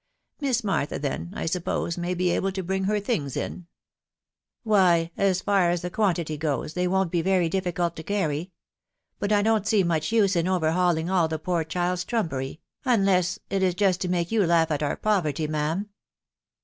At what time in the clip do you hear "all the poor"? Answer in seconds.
11.11-11.63